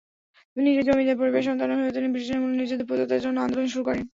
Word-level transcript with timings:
নিজে 0.57 0.81
জমিদার 0.87 1.19
পরিবারের 1.19 1.47
সন্তান 1.49 1.69
হয়েও 1.71 1.95
তিনি 1.95 2.07
ব্রিটিশ 2.07 2.31
আমলে 2.31 2.53
নির্যাতিত 2.53 2.81
প্রজাদের 2.89 3.19
জন্য 3.25 3.37
আন্দোলন 3.41 3.67
শুরু 3.73 3.83
করেন। 3.87 4.03